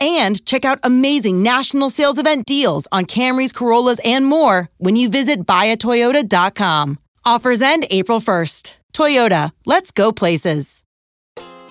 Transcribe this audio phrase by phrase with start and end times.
[0.00, 5.08] and check out amazing national sales event deals on Camrys, Corollas, and more when you
[5.08, 6.98] visit buyatoyota.com.
[7.24, 8.76] Offers end April 1st.
[8.92, 10.82] Toyota, let's go places.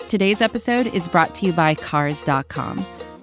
[0.08, 2.84] Today's episode is brought to you by Cars.com.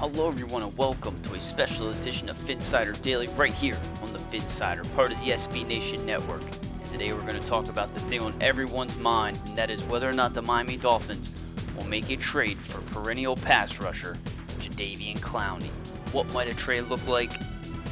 [0.00, 4.18] Hello, everyone, and welcome to a special edition of Phinsider Daily right here on the
[4.18, 6.40] Phinsider, part of the SB Nation Network.
[6.40, 9.84] And today we're going to talk about the thing on everyone's mind, and that is
[9.84, 11.30] whether or not the Miami Dolphins
[11.76, 14.16] will make a trade for perennial pass rusher
[14.58, 15.68] Jadeveon Clowney.
[16.14, 17.32] What might a trade look like?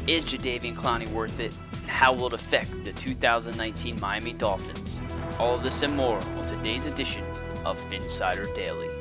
[0.06, 1.52] Is Jadeveon Clowney worth it?
[1.82, 5.02] And how will it affect the 2019 Miami Dolphins?
[5.38, 7.22] All of this and more on today's edition
[7.66, 8.97] of Phinsider Daily.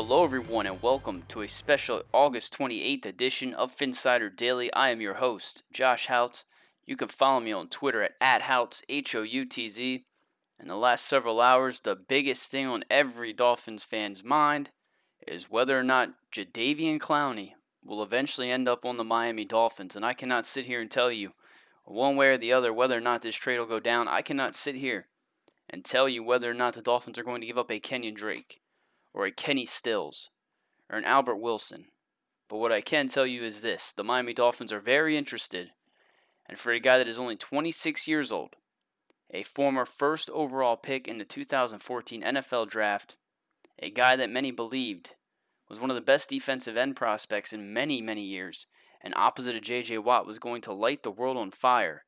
[0.00, 4.72] Hello, everyone, and welcome to a special August 28th edition of Phinsider Daily.
[4.72, 6.44] I am your host, Josh Houtz.
[6.86, 10.04] You can follow me on Twitter at, at Houtz, H O U T Z.
[10.60, 14.70] In the last several hours, the biggest thing on every Dolphins fan's mind
[15.26, 17.54] is whether or not Jadeveon Clowney
[17.84, 19.96] will eventually end up on the Miami Dolphins.
[19.96, 21.32] And I cannot sit here and tell you
[21.84, 24.06] one way or the other whether or not this trade will go down.
[24.06, 25.06] I cannot sit here
[25.68, 28.14] and tell you whether or not the Dolphins are going to give up a Kenyan
[28.14, 28.60] Drake
[29.12, 30.30] or a Kenny Stills
[30.90, 31.86] or an Albert Wilson.
[32.48, 35.70] But what I can tell you is this the Miami Dolphins are very interested,
[36.48, 38.54] and for a guy that is only 26 years old,
[39.30, 43.16] a former first overall pick in the 2014 NFL Draft,
[43.78, 45.12] a guy that many believed
[45.68, 48.66] was one of the best defensive end prospects in many, many years,
[49.02, 49.98] and opposite of J.J.
[49.98, 52.04] Watt was going to light the world on fire.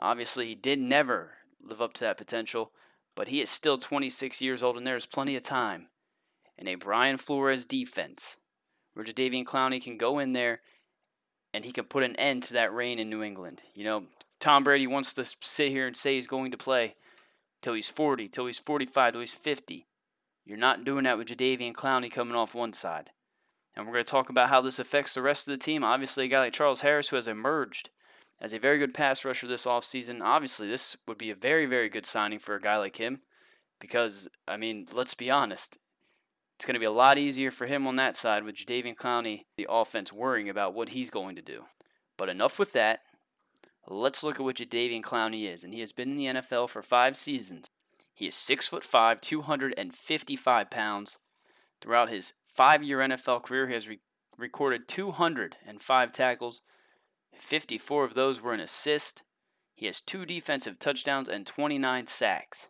[0.00, 2.72] Obviously, he did never live up to that potential,
[3.14, 5.89] but he is still 26 years old, and there is plenty of time
[6.60, 8.36] in a Brian Flores defense
[8.92, 10.60] where Jadeveon Clowney can go in there
[11.54, 13.62] and he can put an end to that reign in New England.
[13.74, 14.04] You know,
[14.38, 16.94] Tom Brady wants to sit here and say he's going to play
[17.62, 19.86] till he's 40, till he's 45, till he's 50.
[20.44, 23.10] You're not doing that with Jadeveon Clowney coming off one side.
[23.74, 25.82] And we're going to talk about how this affects the rest of the team.
[25.82, 27.90] Obviously, a guy like Charles Harris, who has emerged
[28.40, 31.88] as a very good pass rusher this offseason, obviously, this would be a very, very
[31.88, 33.20] good signing for a guy like him.
[33.80, 35.78] Because, I mean, let's be honest,
[36.60, 39.44] it's going to be a lot easier for him on that side with Jadeveon Clowney,
[39.56, 41.64] the offense, worrying about what he's going to do.
[42.18, 43.00] But enough with that.
[43.88, 46.82] Let's look at what Jadeveon Clowney is, and he has been in the NFL for
[46.82, 47.66] five seasons.
[48.12, 51.18] He is six foot five, 255 pounds.
[51.80, 54.00] Throughout his five-year NFL career, he has re-
[54.36, 56.60] recorded 205 tackles.
[57.38, 59.22] 54 of those were an assist.
[59.74, 62.68] He has two defensive touchdowns and 29 sacks.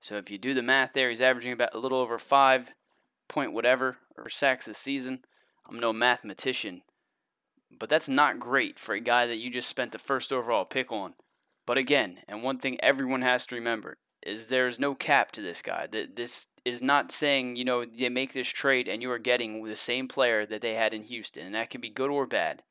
[0.00, 2.70] So if you do the math there, he's averaging about a little over five
[3.30, 5.20] point whatever or sacks a season.
[5.66, 6.82] I'm no mathematician,
[7.78, 10.92] but that's not great for a guy that you just spent the first overall pick
[10.92, 11.14] on.
[11.66, 15.62] But again, and one thing everyone has to remember is there's no cap to this
[15.62, 15.86] guy.
[15.90, 19.76] This is not saying, you know, they make this trade and you are getting the
[19.76, 22.62] same player that they had in Houston, and that can be good or bad.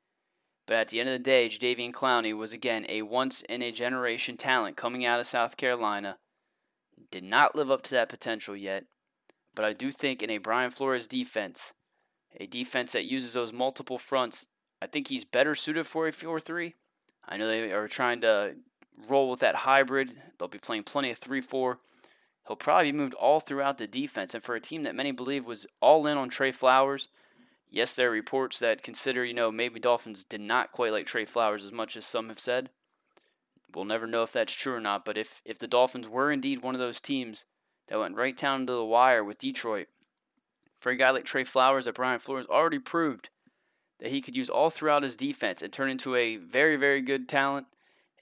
[0.67, 3.71] But at the end of the day, Jadeveon Clowney was again a once in a
[3.71, 6.17] generation talent coming out of South Carolina.
[7.09, 8.83] Did not live up to that potential yet.
[9.55, 11.73] But I do think in a Brian Flores defense,
[12.39, 14.47] a defense that uses those multiple fronts,
[14.81, 16.75] I think he's better suited for a 4 3.
[17.27, 18.55] I know they are trying to
[19.07, 20.13] roll with that hybrid.
[20.37, 21.79] They'll be playing plenty of 3 4.
[22.47, 24.33] He'll probably be moved all throughout the defense.
[24.33, 27.09] And for a team that many believe was all in on Trey Flowers,
[27.69, 31.25] yes, there are reports that consider, you know, maybe Dolphins did not quite like Trey
[31.25, 32.69] Flowers as much as some have said.
[33.73, 35.05] We'll never know if that's true or not.
[35.05, 37.45] But if, if the Dolphins were indeed one of those teams
[37.89, 39.87] that went right down to the wire with Detroit,
[40.77, 43.29] for a guy like Trey Flowers that Brian Flores already proved
[43.99, 47.27] that he could use all throughout his defense and turn into a very, very good
[47.27, 47.67] talent,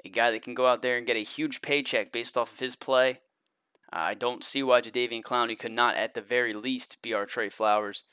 [0.04, 2.60] a guy that can go out there and get a huge paycheck based off of
[2.60, 3.20] his play.
[3.92, 7.50] I don't see why Jadeveon Clowney could not, at the very least, be our Trey
[7.50, 8.04] Flowers.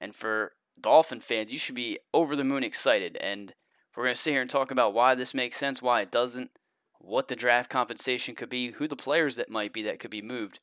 [0.00, 3.16] And for Dolphin fans, you should be over the moon excited.
[3.16, 3.54] And
[3.96, 6.52] we're going to sit here and talk about why this makes sense, why it doesn't,
[7.00, 10.22] what the draft compensation could be, who the players that might be that could be
[10.22, 10.60] moved.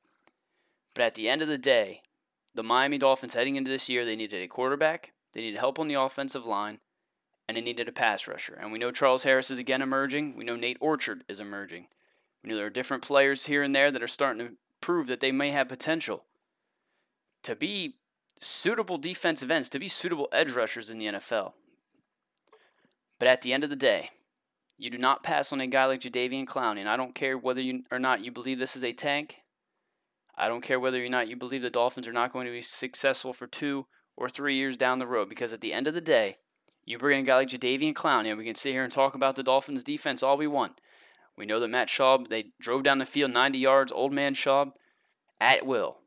[0.97, 2.01] But at the end of the day,
[2.55, 5.87] the Miami Dolphins heading into this year, they needed a quarterback, they needed help on
[5.87, 6.79] the offensive line,
[7.47, 8.55] and they needed a pass rusher.
[8.59, 10.35] And we know Charles Harris is again emerging.
[10.35, 11.85] We know Nate Orchard is emerging.
[12.43, 15.19] We know there are different players here and there that are starting to prove that
[15.19, 16.23] they may have potential
[17.43, 17.97] to be
[18.39, 21.53] suitable defensive ends, to be suitable edge rushers in the NFL.
[23.19, 24.09] But at the end of the day,
[24.79, 27.61] you do not pass on a guy like Jadeveon Clowney, and I don't care whether
[27.61, 29.41] you or not you believe this is a tank.
[30.37, 32.61] I don't care whether or not you believe the Dolphins are not going to be
[32.61, 36.01] successful for two or three years down the road, because at the end of the
[36.01, 36.37] day,
[36.85, 39.15] you bring in a guy like Jadeveon Clowney, and we can sit here and talk
[39.15, 40.79] about the Dolphins' defense all we want.
[41.35, 44.71] We know that Matt Schaub, they drove down the field 90 yards, old man Schaub,
[45.39, 45.97] at will.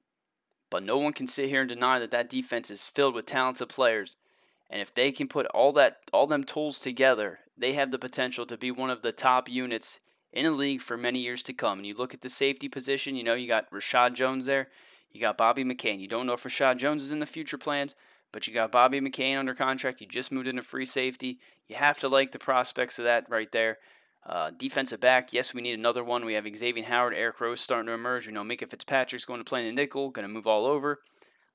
[0.71, 3.69] But no one can sit here and deny that that defense is filled with talented
[3.69, 4.17] players.
[4.69, 8.47] And if they can put all that all them tools together, they have the potential
[8.47, 9.99] to be one of the top units
[10.33, 11.79] in the league for many years to come.
[11.79, 14.69] And you look at the safety position, you know, you got Reshad Jones there,
[15.13, 16.01] you got Bobby McCain.
[16.01, 17.95] You don't know if Reshad Jones is in the future plans,
[18.33, 20.01] but you got Bobby McCain under contract.
[20.01, 21.39] You just moved into free safety.
[21.69, 23.79] You have to like the prospects of that right there.
[24.25, 26.25] Uh, defensive back, yes, we need another one.
[26.25, 28.27] We have Xavier Howard, Eric Rose starting to emerge.
[28.27, 30.99] We know Minkah Fitzpatrick's going to play in the nickel, going to move all over.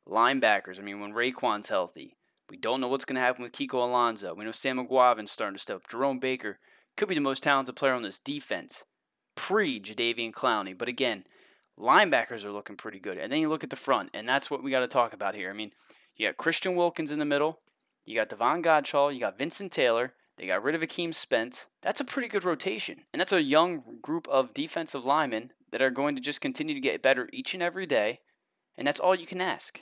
[0.08, 2.16] Linebackers, I mean, when Raekwon's healthy,
[2.50, 4.34] we don't know what's going to happen with Kiko Alonso.
[4.34, 5.88] We know Sam Eguavoen's starting to step up.
[5.88, 6.60] Jerome Baker
[6.98, 8.84] could be the most talented player on this defense
[9.36, 10.78] pre Jadeveon Clowney.
[10.78, 11.26] But again,
[11.80, 13.18] linebackers are looking pretty good.
[13.18, 15.36] And then you look at the front, and that's what we got to talk about
[15.36, 15.50] here.
[15.50, 15.72] I mean,
[16.16, 17.60] you got Christian Wilkins in the middle,
[18.06, 21.68] you got Davon Godchaux, you got Vincent Taylor, they got rid of Akeem Spence.
[21.82, 23.02] That's a pretty good rotation.
[23.14, 26.82] And that's a young group of defensive linemen that are going to just continue to
[26.82, 28.20] get better each and every day.
[28.78, 29.82] And that's all you can ask.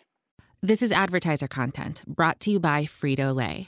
[0.61, 3.67] This is advertiser content brought to you by Frito Lay.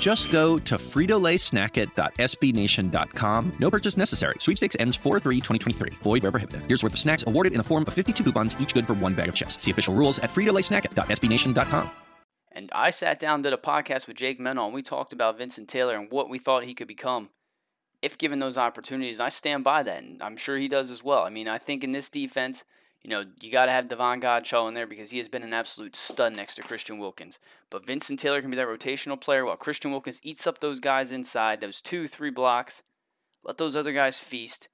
[0.00, 3.52] Just go to fritolaysnackit.sbnation.com.
[3.58, 4.34] No purchase necessary.
[4.38, 5.94] Sweepstakes ends 4-3-2023.
[5.94, 6.62] Void where prohibited.
[6.68, 9.14] Here's worth of snacks awarded in the form of 52 coupons, each good for one
[9.14, 9.60] bag of chips.
[9.60, 11.90] See official rules at fritolaysnackit.sbnation.com.
[12.52, 15.68] And I sat down, did a podcast with Jake Menal, and we talked about Vincent
[15.68, 17.30] Taylor and what we thought he could become
[18.02, 19.20] if given those opportunities.
[19.20, 21.22] I stand by that, and I'm sure he does as well.
[21.22, 22.64] I mean, I think in this defense–
[23.02, 25.54] you know, you got to have Davon Godchaux in there because he has been an
[25.54, 27.38] absolute stud next to Christian Wilkins.
[27.70, 31.10] But Vincent Taylor can be that rotational player while Christian Wilkins eats up those guys
[31.10, 32.82] inside, those two, three blocks.
[33.42, 34.68] Let those other guys feast.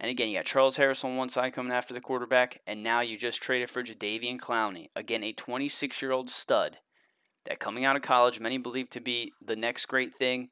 [0.00, 3.00] And again, you got Charles Harris on one side coming after the quarterback, and now
[3.00, 6.78] you just traded for Jadeveon Clowney, again a 26-year-old stud
[7.44, 10.48] that coming out of college, many believe to be the next great thing.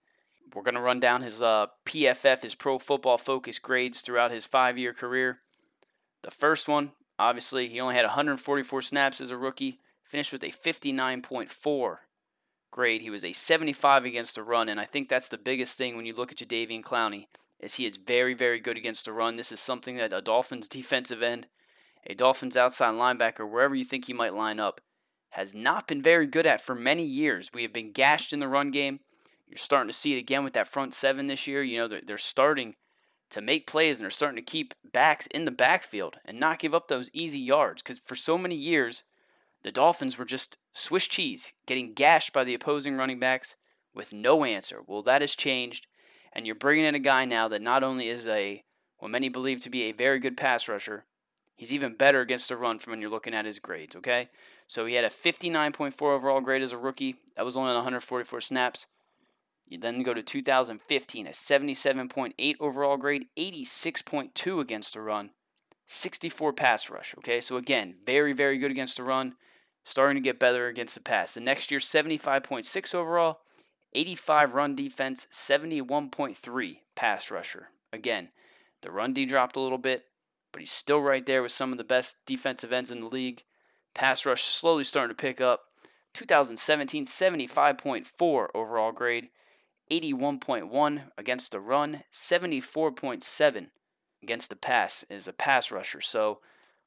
[0.54, 4.46] We're going to run down his uh, PFF, his Pro Football Focus grades throughout his
[4.46, 5.38] five-year career.
[6.22, 10.48] The first one, obviously, he only had 144 snaps as a rookie, finished with a
[10.48, 11.96] 59.4
[12.70, 13.02] grade.
[13.02, 16.06] He was a 75 against the run, and I think that's the biggest thing when
[16.06, 17.26] you look at Jadeveon Clowney
[17.58, 19.36] is he is very, very good against the run.
[19.36, 21.46] This is something that a Dolphins defensive end,
[22.06, 24.80] a Dolphins outside linebacker, wherever you think he might line up,
[25.30, 27.50] has not been very good at for many years.
[27.52, 29.00] We have been gashed in the run game.
[29.46, 31.62] You're starting to see it again with that front seven this year.
[31.62, 32.74] You know, they're, they're starting
[33.30, 36.74] to make plays and they're starting to keep backs in the backfield and not give
[36.74, 37.82] up those easy yards.
[37.82, 39.04] Because for so many years,
[39.62, 43.56] the Dolphins were just Swiss cheese, getting gashed by the opposing running backs
[43.94, 44.80] with no answer.
[44.86, 45.86] Well, that has changed,
[46.32, 48.64] and you're bringing in a guy now that not only is a
[48.98, 51.04] what many believe to be a very good pass rusher,
[51.56, 53.96] he's even better against the run from when you're looking at his grades.
[53.96, 54.28] Okay,
[54.66, 57.16] so he had a 59.4 overall grade as a rookie.
[57.36, 58.86] That was only on 144 snaps.
[59.70, 65.30] You then go to 2015, a 77.8 overall grade, 86.2 against the run,
[65.86, 67.14] 64 pass rush.
[67.18, 69.36] Okay, so again, very, very good against the run
[69.84, 71.34] starting to get better against the pass.
[71.34, 73.38] The next year, 75.6 overall,
[73.94, 77.68] 85 run defense, 71.3 pass rusher.
[77.92, 78.30] Again,
[78.82, 80.04] the run D dropped a little bit,
[80.52, 83.44] but he's still right there with some of the best defensive ends in the league.
[83.94, 85.62] Pass rush slowly starting to pick up.
[86.14, 89.28] 2017, 75.4 overall grade,
[89.90, 93.66] 81.1 against the run, 74.7
[94.22, 96.00] against the pass is a pass rusher.
[96.00, 96.38] So,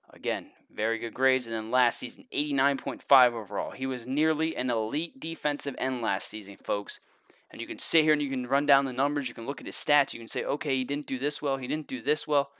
[0.10, 1.45] again, very good grades.
[1.45, 3.72] And then last season, 89.5 overall.
[3.72, 7.00] He was nearly an elite defensive end last season, folks.
[7.51, 9.27] And you can sit here and you can run down the numbers.
[9.27, 10.13] You can look at his stats.
[10.13, 11.57] You can say, okay, he didn't do this well.
[11.57, 12.51] He didn't do this well.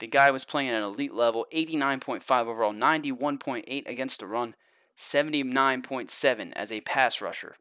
[0.00, 4.54] The guy was playing at an elite level, 89.5 overall, 91.8 against the run,
[4.96, 7.56] 79.7 as a pass rusher.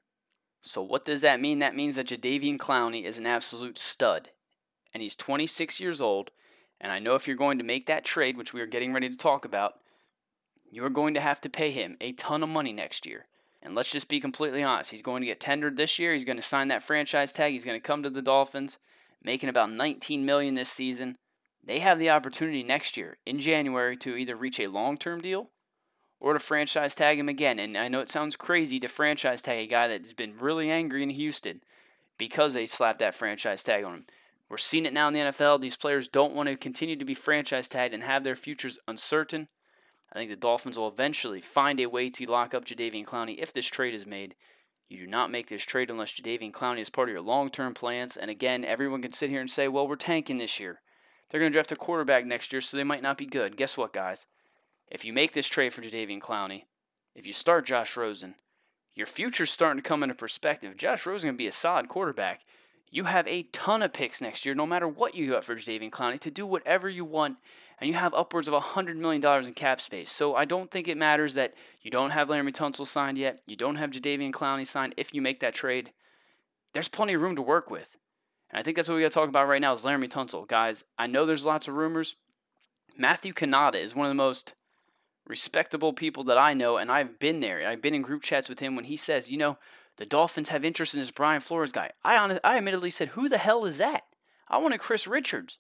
[0.62, 1.60] So what does that mean?
[1.60, 4.30] That means that Jadeveon Clowney is an absolute stud.
[4.94, 6.32] And he's 26 years old
[6.80, 9.10] and I know if you're going to make that trade, which we are getting ready
[9.10, 9.76] to talk about,
[10.70, 13.26] you are going to have to pay him a ton of money next year.
[13.64, 14.92] And let's just be completely honest.
[14.92, 16.14] He's going to get tendered this year.
[16.14, 17.52] He's going to sign that franchise tag.
[17.52, 18.78] He's going to come to the Dolphins,
[19.24, 21.18] making about 19 million this season.
[21.64, 25.50] They have the opportunity next year in January to either reach a long-term deal
[26.20, 27.60] or to franchise tag him again.
[27.60, 31.04] And I know it sounds crazy to franchise tag a guy that's been really angry
[31.04, 31.62] in Houston
[32.18, 34.06] because they slapped that franchise tag on him.
[34.50, 35.60] We're seeing it now in the NFL.
[35.60, 39.50] These players don't want to continue to be franchise tagged and have their futures uncertain.
[40.12, 43.52] I think the Dolphins will eventually find a way to lock up Jadeveon Clowney if
[43.52, 44.36] this trade is made.
[44.88, 48.16] You do not make this trade unless Jadeveon Clowney is part of your long-term plans.
[48.16, 50.82] And again, everyone can sit here and say, "Well, we're tanking this year.
[51.30, 53.76] They're going to draft a quarterback next year, so they might not be good." Guess
[53.76, 54.28] what, guys?
[54.90, 56.64] If you make this trade for Jadeveon Clowney,
[57.16, 58.36] if you start Josh Rosen,
[58.96, 60.78] your future's starting to come into perspective.
[60.78, 62.42] Josh Rosen going to be a solid quarterback
[62.90, 65.92] you have a ton of picks next year, no matter what you got for Jadeveon
[65.92, 67.38] Clowney, to do whatever you want,
[67.80, 70.10] and you have upwards of $100 million in cap space.
[70.10, 73.56] So I don't think it matters that you don't have Laremy Tunsil signed yet, you
[73.56, 75.92] don't have Jadeveon Clowney signed if you make that trade.
[76.74, 77.98] There's plenty of room to work with.
[78.50, 80.48] And I think that's what we got to talk about right now is Laremy Tunsil.
[80.48, 82.16] Guys, I know there's lots of rumors.
[82.98, 84.54] Matthew Cannata is one of the most
[85.28, 87.68] respectable people that I know, and I've been there.
[87.68, 89.58] I've been in group chats with him when he says, you know,
[89.98, 91.92] the Dolphins have interest in this Brian Flores guy.
[92.04, 94.04] I, on, I admittedly said, who the hell is that?
[94.48, 95.58] I wanted Chris Richards.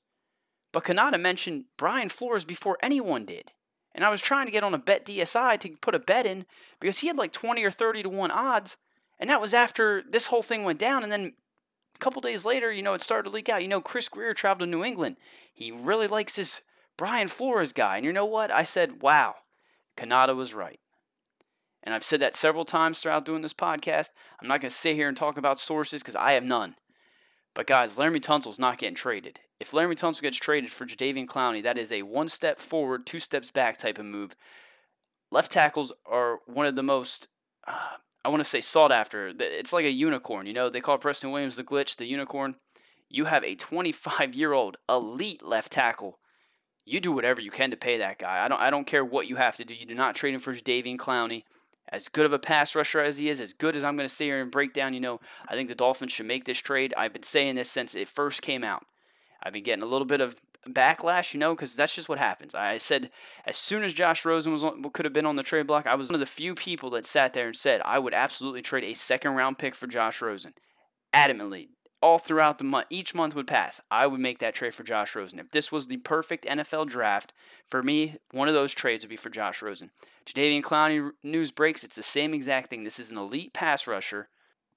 [0.71, 3.51] But Cannata mentioned Brian Flores before anyone did.
[3.93, 6.45] And I was trying to get on a bet DSI to put a bet in
[6.79, 8.77] because he had like 20 or 30 to 1 odds.
[9.19, 11.01] And that was after this whole thing went down.
[11.01, 11.33] And then
[11.95, 13.63] a couple days later, you know, it started to leak out.
[13.63, 15.17] You know, Chris Grier traveled to New England.
[15.51, 16.62] He really likes this
[16.95, 17.97] Brian Flores guy.
[17.97, 18.51] And you know what?
[18.51, 19.36] I said, wow,
[19.97, 20.79] Cannata was right
[21.87, 24.11] and I've said that several times throughout doing this podcast.
[24.41, 26.75] I'm not going to sit here and talk about sources because I have none.
[27.55, 29.39] But guys, Laremy Tunsil's not getting traded.
[29.57, 33.19] If Laremy Tunsil gets traded for Jadeveon Clowney, that is a one step forward, two
[33.19, 34.35] steps back type of move.
[35.31, 37.29] Left tackles are one of the most,
[37.65, 39.31] uh, I want to say, sought after.
[39.39, 40.45] It's like a unicorn.
[40.45, 42.55] You know, they call Preston Williams the glitch, the unicorn.
[43.07, 46.19] You have a 25 year old elite left tackle.
[46.88, 48.44] You do whatever you can to pay that guy.
[48.44, 48.62] I don't.
[48.62, 49.75] I don't care what you have to do.
[49.75, 51.44] You do not trade him for Jadeveon Clowney
[51.89, 54.13] as good of a pass rusher as he is, as good as I'm going to
[54.13, 56.94] sit here and break down, you know, I think the Dolphins should make this trade.
[56.98, 58.86] I've been saying this since it first came out.
[59.41, 60.36] I've been getting a little bit of
[60.67, 62.53] backlash, you know, because that's just what happens.
[62.53, 63.10] I said
[63.46, 65.96] as soon as Josh Rosen was on, could have been on the trade block, I
[65.96, 68.84] was one of the few people that sat there and said I would absolutely trade
[68.84, 70.53] a second round pick for Josh Rosen,
[71.13, 71.70] adamantly.
[72.07, 75.13] All throughout the month, each month would pass, I would make that trade for Josh
[75.13, 75.39] Rosen.
[75.39, 77.33] If this was the perfect NFL draft,
[77.67, 79.91] for me, one of those trades would be for Josh Rosen.
[80.25, 81.83] Jadeveon Clowney news breaks.
[81.83, 82.85] It's the same exact thing.
[82.85, 84.29] This is an elite pass rusher,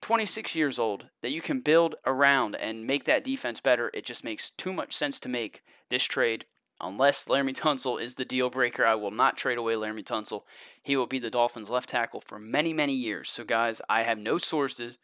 [0.02, 3.92] 26 years old, that you can build around and make that defense better.
[3.94, 6.46] It just makes too much sense to make this trade.
[6.80, 10.42] Unless Laremy Tunsil is the deal breaker, I will not trade away Laremy Tunsil.
[10.82, 13.30] He will be the Dolphins' left tackle for many, many years.
[13.30, 14.98] So, guys, I have no sources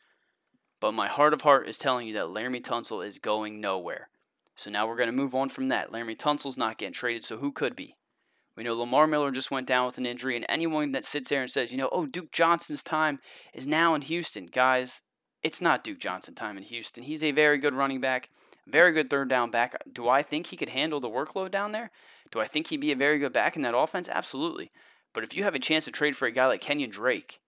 [0.80, 4.09] but my heart of heart is telling you that Laremy Tunsil is going nowhere.
[4.54, 5.92] So now we're going to move on from that.
[5.92, 7.97] Laremy Tunsil's not getting traded, so who could be?
[8.56, 11.42] We know Lamar Miller just went down with an injury, and anyone that sits there
[11.42, 13.18] and says, you know, oh, Duke Johnson's time
[13.52, 15.02] is now in Houston, guys,
[15.42, 17.04] it's not Duke Johnson time in Houston.
[17.04, 18.30] He's a very good running back,
[18.66, 19.76] very good third down back.
[19.92, 21.90] Do I think he could handle the workload down there?
[22.33, 24.09] Do I think he'd be a very good back in that offense?
[24.09, 24.71] Absolutely.
[25.12, 27.40] But if you have a chance to trade for a guy like Kenyan Drake,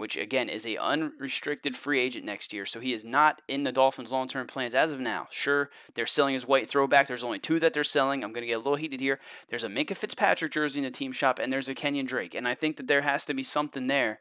[0.00, 2.66] which again is a unrestricted free agent next year.
[2.66, 5.28] So he is not in the Dolphins' long-term plans as of now.
[5.30, 7.06] Sure, they're selling his white throwback.
[7.06, 8.24] There's only two that they're selling.
[8.24, 9.20] I'm going to get a little heated here.
[9.48, 12.34] There's a Minkah Fitzpatrick jersey in the team shop, and there's a Kenyan Drake.
[12.34, 14.20] And I think that there has to be something there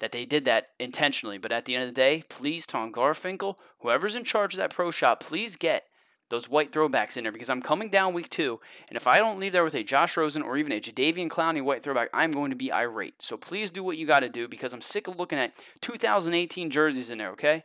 [0.00, 1.38] that they did that intentionally.
[1.38, 4.74] But at the end of the day, please, Tom Garfinkel, whoever's in charge of that
[4.74, 5.86] pro shop, please get
[6.32, 8.58] those white throwbacks in there because I'm coming down week two,
[8.88, 11.62] and if I don't leave there with a Josh Rosen or even a Jadeveon Clowney
[11.62, 13.20] white throwback, I'm going to be irate.
[13.20, 16.70] So please do what you got to do because I'm sick of looking at 2018
[16.70, 17.64] jerseys in there, okay?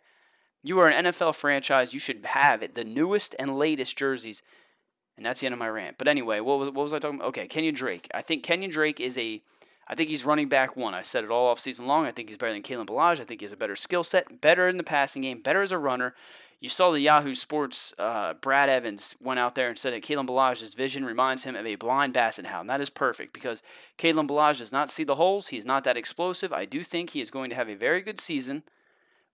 [0.64, 1.94] You are an NFL franchise.
[1.94, 4.44] You should have it, the newest and latest jerseys.
[5.16, 5.98] And that's the end of my rant.
[5.98, 7.30] But anyway, what was, what was I talking about?
[7.30, 8.10] Okay, Kenyan Drake.
[8.14, 9.42] I think Kenyan Drake is a
[9.90, 10.94] I think he's running back one.
[10.94, 12.06] I said it all off season long.
[12.06, 13.22] I think he's better than Kalen Ballage.
[13.22, 15.72] I think he has a better skill set, better in the passing game, better as
[15.72, 16.14] a runner.
[16.60, 20.26] You saw the Yahoo Sports, uh, Brad Evans went out there and said that Kalen
[20.26, 22.68] Ballage's vision reminds him of a blind basset hound.
[22.68, 23.62] That is perfect because
[24.00, 25.50] Kalen Ballage does not see the holes.
[25.50, 26.52] He's not that explosive.
[26.52, 28.64] I do think he is going to have a very good season,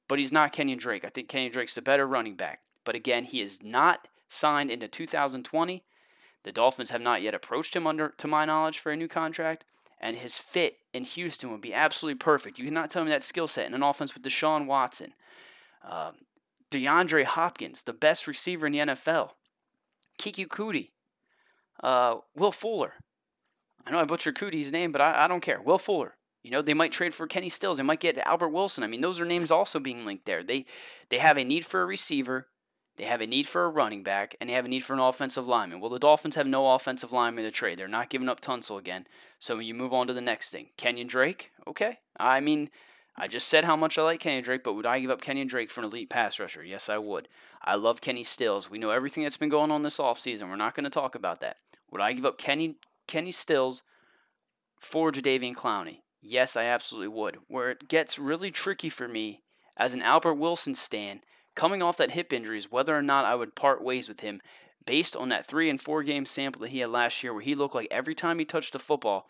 [0.10, 1.06] but he's not Kenyan Drake.
[1.06, 2.60] I think Kenyan Drake's the better running back.
[2.84, 5.82] But again, he is not signed into 2020.
[6.44, 9.64] The Dolphins have not yet approached him under, to my knowledge, for a new contract.
[10.02, 12.60] And his fit in Houston would be absolutely perfect.
[12.60, 15.14] You cannot tell me that skill set in an offense with Deshaun Watson,
[15.88, 16.12] uh,
[16.74, 19.32] DeAndre Hopkins, the best receiver in the NFL.
[20.20, 20.92] Keke Coutee.
[21.82, 22.94] Uh, Will Fuller.
[23.86, 25.62] I know I butchered Coutee's name, but I, I don't care.
[25.62, 26.16] Will Fuller.
[26.42, 27.78] You know, they might trade for Kenny Stills.
[27.78, 28.84] They might get Albert Wilson.
[28.84, 30.44] I mean, those are names also being linked there.
[30.44, 30.66] They
[31.10, 32.48] they have a need for a receiver,
[32.96, 35.00] they have a need for a running back, and they have a need for an
[35.00, 35.80] offensive lineman.
[35.80, 37.80] Well, the Dolphins have no offensive lineman to trade.
[37.80, 39.08] They're not giving up Tunsil again.
[39.40, 40.70] So you move on to the next thing.
[40.78, 41.52] Kenyan Drake.
[41.66, 42.00] Okay.
[42.20, 42.70] I mean,
[43.16, 45.46] I just said how much I like Kenny Drake, but would I give up Kenny
[45.46, 46.64] Drake for an elite pass rusher?
[46.64, 47.28] Yes, I would.
[47.62, 48.70] I love Kenny Stills.
[48.70, 50.50] We know everything that's been going on this offseason.
[50.50, 51.58] We're not going to talk about that.
[51.92, 53.84] Would I give up Kenny Kenny Stills
[54.80, 56.00] for Jadeveon Clowney?
[56.22, 57.38] Yes, I absolutely would.
[57.48, 59.44] Where it gets really tricky for me
[59.78, 61.22] as an Albert Wilson stan,
[61.56, 64.42] coming off that hip injury, is whether or not I would part ways with him
[64.86, 67.54] based on that three and four game sample that he had last year, where he
[67.54, 69.28] looked like every time he touched the football,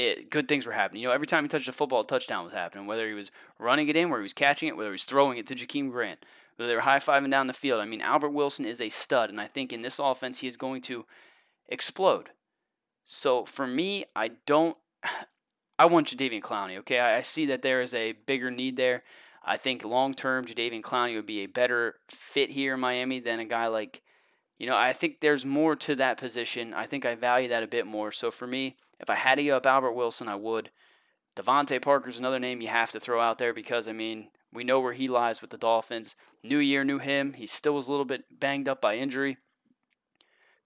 [0.00, 1.02] it, good things were happening.
[1.02, 2.86] You know, every time he touched a football, a touchdown was happening.
[2.86, 5.38] Whether he was running it in, where he was catching it, whether he was throwing
[5.38, 6.24] it to Jakeem Grant,
[6.56, 7.80] whether they were high fiving down the field.
[7.80, 10.56] I mean, Albert Wilson is a stud, and I think in this offense he is
[10.56, 11.04] going to
[11.68, 12.30] explode.
[13.04, 14.76] So for me, I don't.
[15.78, 16.76] I want Jadeveon Clowney.
[16.80, 19.02] Okay, I, I see that there is a bigger need there.
[19.42, 23.40] I think long term, Jadeveon Clowney would be a better fit here in Miami than
[23.40, 24.02] a guy like
[24.60, 26.74] you know, I think there's more to that position.
[26.74, 28.12] I think I value that a bit more.
[28.12, 30.70] So for me, if I had to give up Albert Wilson, I would.
[31.36, 34.80] DeVante Parker's another name you have to throw out there because, I mean, we know
[34.80, 36.16] where he lies with the Dolphins.
[36.42, 37.34] New year, new him.
[37.34, 39.38] He still was a little bit banged up by injury.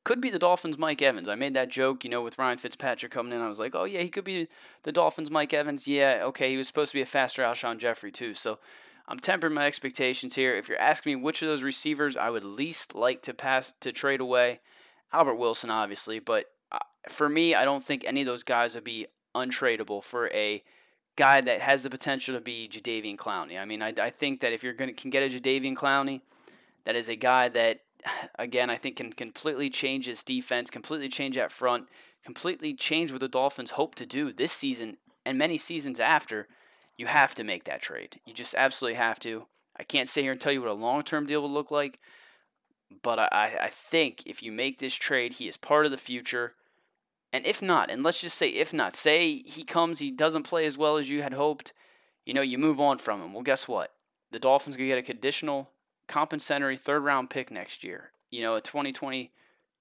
[0.04, 1.28] Could be the Dolphins' Mike Evans.
[1.28, 3.40] I made that joke, you know, with Ryan Fitzpatrick coming in.
[3.40, 4.48] I was like, oh, yeah, he could be
[4.82, 5.86] the Dolphins' Mike Evans.
[5.86, 8.34] Yeah, okay, he was supposed to be a faster Alshon Jeffery, too.
[8.34, 8.58] So
[9.06, 10.54] I'm tempering my expectations here.
[10.54, 13.92] If you're asking me which of those receivers I would least like to pass to
[13.92, 14.60] trade away,
[15.12, 16.46] Albert Wilson, obviously, but
[17.08, 20.62] for me, I don't think any of those guys would be untradeable for a
[21.16, 23.58] guy that has the potential to be Jadeveon Clowney.
[23.58, 26.22] I mean, I, I think that if you're to can get a Jadeveon Clowney,
[26.84, 27.80] that is a guy that,
[28.38, 31.88] again, I think can completely change his defense, completely change that front,
[32.24, 36.48] completely change what the Dolphins hope to do this season and many seasons after
[36.96, 38.20] you have to make that trade.
[38.24, 39.46] You just absolutely have to.
[39.76, 41.98] I can't sit here and tell you what a long term deal would look like,
[43.02, 46.54] but I, I think if you make this trade, he is part of the future.
[47.34, 50.66] And if not, and let's just say if not, say he comes, he doesn't play
[50.66, 51.72] as well as you had hoped,
[52.24, 53.32] you know, you move on from him.
[53.32, 53.92] Well, guess what?
[54.30, 55.68] The Dolphins going to get a conditional
[56.06, 58.12] compensatory third round pick next year.
[58.30, 59.32] You know, a 2020,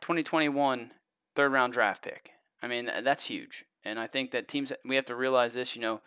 [0.01, 0.93] 2021
[1.35, 2.31] third round draft pick.
[2.63, 3.65] I mean, that's huge.
[3.85, 6.01] And I think that teams, we have to realize this, you know,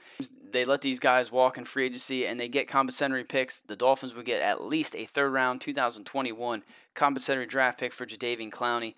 [0.50, 3.60] they let these guys walk in free agency and they get compensatory picks.
[3.60, 6.64] The Dolphins would get at least a third round 2021
[6.96, 8.94] compensatory draft pick for Jadeveon Clowney.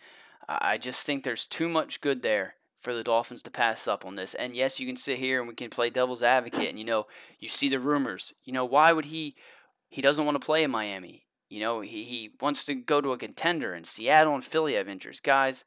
[0.49, 4.15] I just think there's too much good there for the Dolphins to pass up on
[4.15, 4.35] this.
[4.35, 7.07] And yes, you can sit here and we can play devil's advocate and you know,
[7.39, 8.33] you see the rumors.
[8.45, 9.37] You know, why would he
[9.89, 11.25] he doesn't want to play in Miami?
[11.49, 14.89] You know, he, he wants to go to a contender and Seattle and Philly have
[14.89, 15.21] interests.
[15.21, 15.65] Guys,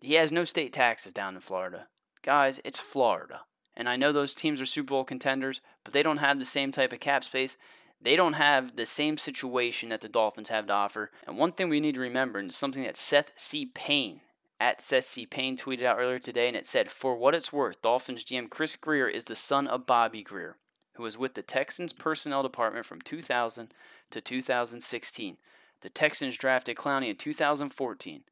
[0.00, 1.88] he has no state taxes down in Florida.
[2.22, 3.42] Guys, it's Florida.
[3.76, 6.72] And I know those teams are Super Bowl contenders, but they don't have the same
[6.72, 7.58] type of cap space.
[8.00, 11.10] They don't have the same situation that the Dolphins have to offer.
[11.26, 13.66] And one thing we need to remember, and something that Seth C.
[13.66, 14.20] Payne
[14.60, 15.26] at Seth C.
[15.26, 18.76] Payne tweeted out earlier today, and it said, For what it's worth, Dolphins GM Chris
[18.76, 20.56] Grier is the son of Bobby Grier,
[20.94, 23.72] who was with the Texans personnel department from 2000
[24.10, 25.36] to 2016.
[25.80, 28.22] The Texans drafted Clowney in 2014.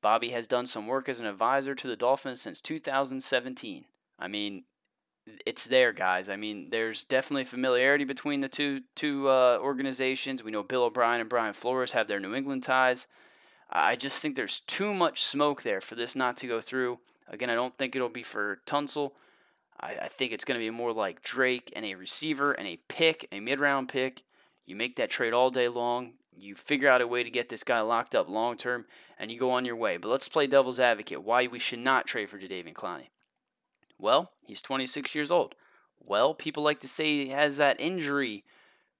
[0.00, 3.84] Bobby has done some work as an advisor to the Dolphins since 2017.
[4.18, 4.64] I mean,
[5.46, 6.28] it's there, guys.
[6.28, 10.42] I mean, there's definitely familiarity between the two two uh, organizations.
[10.42, 13.06] We know Bill O'Brien and Brian Flores have their New England ties.
[13.70, 16.98] I just think there's too much smoke there for this not to go through.
[17.28, 19.12] Again, I don't think it'll be for Tunsil.
[19.80, 22.78] I, I think it's going to be more like Drake and a receiver and a
[22.88, 24.22] pick, a mid round pick.
[24.66, 26.14] You make that trade all day long.
[26.36, 28.86] You figure out a way to get this guy locked up long term,
[29.18, 29.96] and you go on your way.
[29.96, 31.22] But let's play devil's advocate.
[31.22, 33.08] Why we should not trade for Jadeveon Clowney?
[33.98, 35.54] Well, he's 26 years old.
[36.04, 38.44] Well, people like to say he has that injury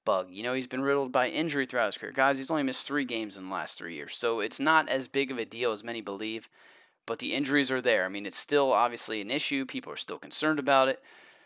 [0.05, 0.29] bug.
[0.31, 2.13] You know, he's been riddled by injury throughout his career.
[2.13, 5.07] Guys, he's only missed three games in the last three years, so it's not as
[5.09, 6.49] big of a deal as many believe.
[7.07, 8.05] But the injuries are there.
[8.05, 9.65] I mean, it's still obviously an issue.
[9.65, 11.03] People are still concerned about it.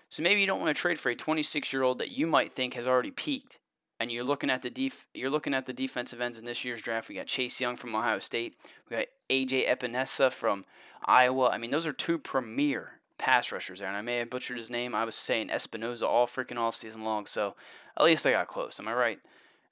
[0.09, 2.53] So maybe you don't want to trade for a 26 year old that you might
[2.53, 3.61] think has already peaked.
[4.01, 6.83] And you're looking at the def- you're looking at the defensive ends in this year's
[6.83, 7.09] draft.
[7.09, 8.57] We got Chase Young from Ohio State.
[8.91, 10.65] We got AJ Epenesa from
[11.05, 11.51] Iowa.
[11.51, 14.69] I mean, those are two premier pass rushers there, and I may have butchered his
[14.69, 14.97] name.
[14.97, 17.55] I was saying Espinoza all freaking off season long, so
[17.97, 18.81] at least I got close.
[18.81, 19.21] Am I right?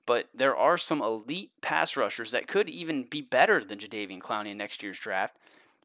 [0.07, 4.53] But there are some elite pass rushers that could even be better than Jadeveon Clowney
[4.53, 5.37] in next year's draft.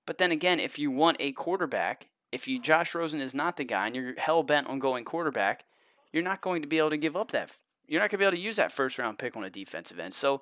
[0.05, 3.63] But then again, if you want a quarterback, if you Josh Rosen is not the
[3.63, 5.65] guy and you're hell bent on going quarterback,
[6.13, 7.51] you're not going to be able to give up that.
[7.87, 9.99] You're not going to be able to use that first round pick on a defensive
[9.99, 10.13] end.
[10.13, 10.41] So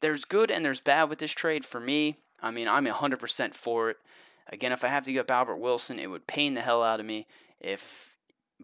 [0.00, 2.16] there's good and there's bad with this trade for me.
[2.40, 3.98] I mean, I'm 100% for it.
[4.48, 7.00] Again, if I have to get up Albert Wilson, it would pain the hell out
[7.00, 7.26] of me.
[7.60, 8.16] If,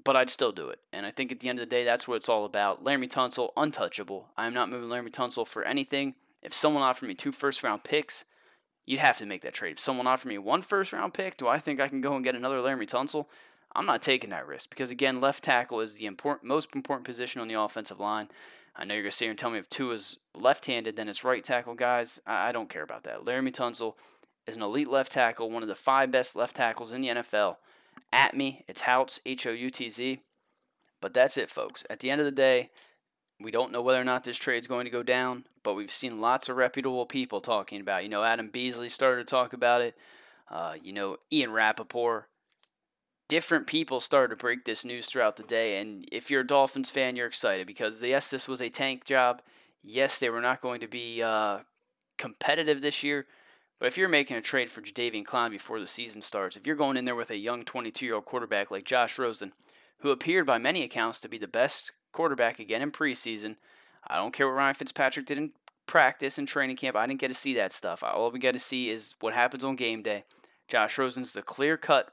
[0.05, 0.79] but I'd still do it.
[0.93, 2.85] And I think at the end of the day, that's what it's all about.
[2.85, 4.29] Laremy Tunsil, untouchable.
[4.37, 6.15] I am not moving Laremy Tunsil for anything.
[6.43, 8.25] If someone offered me two first round picks,
[8.85, 9.73] you'd have to make that trade.
[9.73, 12.25] If someone offered me one first round pick, do I think I can go and
[12.25, 13.27] get another Laremy Tunsil?
[13.75, 17.41] I'm not taking that risk because again, left tackle is the important, most important position
[17.41, 18.29] on the offensive line.
[18.77, 21.25] I know you're gonna sit here and tell me if two is left-handed, then it's
[21.25, 22.21] right tackle, guys.
[22.27, 23.25] I, I don't care about that.
[23.25, 23.95] Laremy Tunsil
[24.47, 27.57] is an elite left tackle, one of the five best left tackles in the NFL.
[28.13, 30.21] At me, it's Houtz, H O U T Z.
[31.01, 31.85] But that's it, folks.
[31.91, 32.71] At the end of the day,
[33.41, 35.91] we don't know whether or not this trade is going to go down, but we've
[35.91, 38.01] seen lots of reputable people talking about.
[38.01, 38.05] It.
[38.05, 39.97] You know, Adam Beasley started to talk about it.
[40.51, 42.29] Uh, you know, Ian Rapoport.
[43.29, 46.91] Different people started to break this news throughout the day, and if you're a Dolphins
[46.91, 49.41] fan, you're excited because yes, this was a tank job.
[49.83, 51.61] Yes, they were not going to be uh,
[52.19, 53.27] competitive this year,
[53.83, 56.77] but if you're making a trade for Jadeveon Clown before the season starts, if you're
[56.77, 59.53] going in there with a young 22 year old quarterback like Josh Rosen,
[59.99, 63.57] who appeared by many accounts to be the best quarterback again in preseason,
[64.07, 65.51] I don't care what Ryan Fitzpatrick did in
[65.87, 66.95] practice and training camp.
[66.95, 68.05] I didn't get to see that stuff.
[68.05, 70.27] All we got to see is what happens on game day.
[70.69, 72.13] Josh Rosen's the clear cut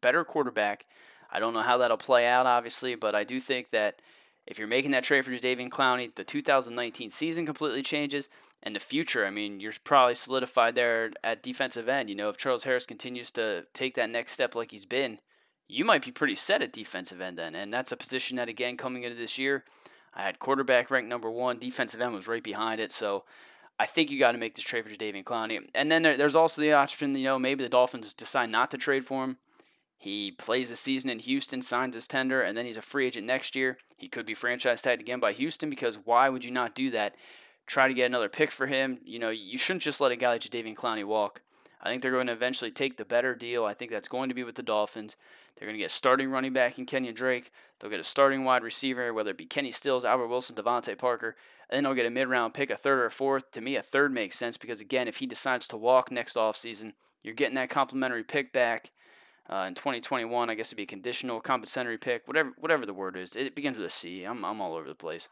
[0.00, 0.86] better quarterback.
[1.32, 4.00] I don't know how that'll play out, obviously, but I do think that
[4.48, 8.30] if you're making that trade for David Clowney, the 2019 season completely changes,
[8.62, 9.26] and the future.
[9.26, 12.08] I mean, you're probably solidified there at defensive end.
[12.08, 15.20] You know, if Charles Harris continues to take that next step like he's been,
[15.68, 18.78] you might be pretty set at defensive end then, and that's a position that again
[18.78, 19.64] coming into this year,
[20.14, 23.24] I had quarterback ranked number one, defensive end was right behind it, so.
[23.80, 25.64] I think you got to make this trade for David Clowney.
[25.72, 29.06] And then there's also the option, you know, maybe the Dolphins decide not to trade
[29.06, 29.36] for him.
[29.96, 33.28] He plays a season in Houston, signs his tender, and then he's a free agent
[33.28, 33.78] next year.
[33.98, 37.16] He could be franchise tagged again by Houston because why would you not do that?
[37.66, 38.98] Try to get another pick for him.
[39.04, 41.42] You know, you shouldn't just let a guy like Jadeveon Clowney walk.
[41.82, 43.64] I think they're going to eventually take the better deal.
[43.64, 45.16] I think that's going to be with the Dolphins.
[45.56, 47.52] They're going to get starting running back in Kenyan Drake.
[47.78, 51.36] They'll get a starting wide receiver, whether it be Kenny Stills, Albert Wilson, DeVante Parker.
[51.68, 53.50] And then they'll get a mid round pick, a third or a fourth.
[53.52, 56.92] To me, a third makes sense because, again, if he decides to walk next offseason,
[57.22, 58.90] you're getting that complimentary pick back
[59.50, 60.50] uh, in 2021.
[60.50, 63.36] I guess it'd be a conditional compensatory pick, whatever whatever the word is.
[63.36, 64.24] It begins with a C.
[64.24, 65.28] I'm I'm all over the place.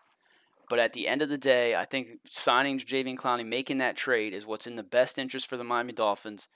[0.68, 4.34] But at the end of the day, I think signing Jadeveon Clowney, making that trade,
[4.34, 6.48] is what's in the best interest for the Miami Dolphins.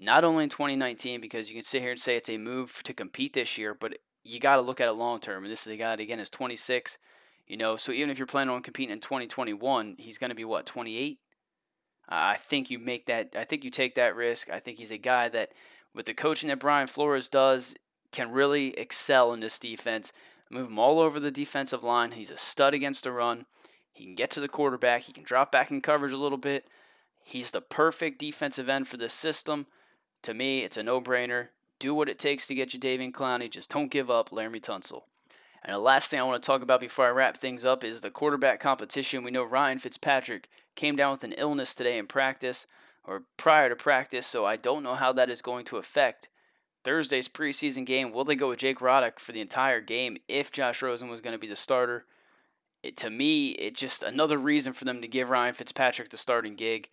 [0.00, 2.92] not only in 2019 because you can sit here and say it's a move to
[2.92, 5.44] compete this year, but you got to look at it long term.
[5.44, 6.98] And this is a guy that, again is 26.
[7.46, 10.44] You know, so even if you're planning on competing in 2021, he's going to be
[10.44, 11.18] what 28.
[12.08, 13.34] I think you make that.
[13.36, 14.50] I think you take that risk.
[14.50, 15.52] I think he's a guy that,
[15.94, 17.74] with the coaching that Brian Flores does,
[18.12, 20.12] can really excel in this defense.
[20.50, 22.12] Move him all over the defensive line.
[22.12, 23.46] He's a stud against the run.
[23.92, 25.02] He can get to the quarterback.
[25.02, 26.66] He can drop back in coverage a little bit.
[27.24, 29.66] He's the perfect defensive end for this system.
[30.22, 31.48] To me, it's a no-brainer.
[31.78, 33.50] Do what it takes to get you David Clowney.
[33.50, 35.02] Just don't give up, Laremy Tunsil.
[35.64, 38.00] And the last thing I want to talk about before I wrap things up is
[38.00, 39.22] the quarterback competition.
[39.22, 42.66] We know Ryan Fitzpatrick came down with an illness today in practice
[43.04, 46.28] or prior to practice, so I don't know how that is going to affect
[46.84, 48.12] Thursday's preseason game.
[48.12, 51.34] Will they go with Jake Rudock for the entire game if Josh Rosen was going
[51.34, 52.04] to be the starter?
[52.82, 56.56] It, to me, it's just another reason for them to give Ryan Fitzpatrick the starting
[56.56, 56.88] gig.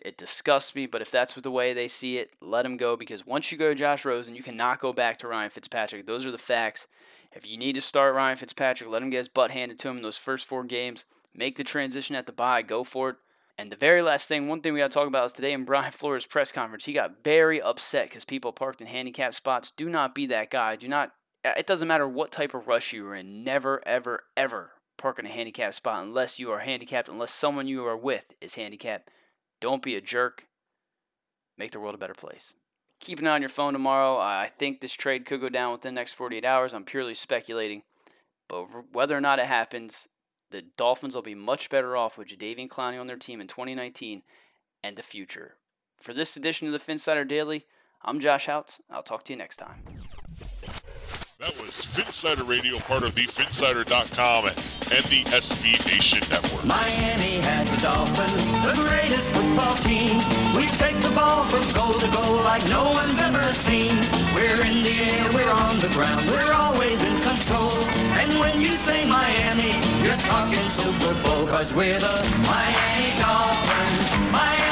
[0.00, 3.26] It disgusts me, but if that's the way they see it, let him go because
[3.26, 6.06] once you go to Josh Rosen, you cannot go back to Ryan Fitzpatrick.
[6.06, 6.88] Those are the facts.
[7.32, 9.98] If you need to start Ryan Fitzpatrick, let him get his butt handed to him
[9.98, 11.04] in those first four games.
[11.34, 12.62] Make the transition at the bye.
[12.62, 13.16] Go for it.
[13.62, 15.64] And the very last thing, one thing we got to talk about is today in
[15.64, 19.70] Brian Flores' press conference, he got very upset because people parked in handicap spots.
[19.70, 20.74] Do not be that guy.
[20.74, 21.12] Do not.
[21.44, 23.44] Uh, it doesn't matter what type of rush you are in.
[23.44, 27.86] Never, ever, ever park in a handicap spot unless you are handicapped, unless someone you
[27.86, 29.08] are with is handicapped.
[29.60, 30.48] Don't be a jerk.
[31.56, 32.56] Make the world a better place
[32.98, 34.16] keep an eye on your phone tomorrow.
[34.16, 36.72] I think this trade could go down within the next 48 hours.
[36.72, 37.82] I'm purely speculating.
[38.48, 40.06] But whether or not it happens,
[40.52, 44.22] the Dolphins will be much better off with Jadeveon Clowney on their team in 2019
[44.84, 45.56] and the future.
[45.96, 47.66] For this edition of the Phinsider Daily,
[48.02, 48.80] I'm Josh Houtz.
[48.90, 49.82] I'll talk to you next time.
[51.42, 56.64] That was Phinsider Radio, part of the Phinsider.com and the SB Nation Network.
[56.64, 60.18] Miami has the Dolphins, the greatest football team.
[60.54, 63.96] We take the ball from goal to goal like no one's ever seen.
[64.34, 67.74] We're in the air, we're on the ground, we're always in control.
[68.22, 69.61] And when you say Miami,
[70.12, 74.30] you're talking Super Bowl, cause we're the Miami Dolphins.
[74.30, 74.71] Miami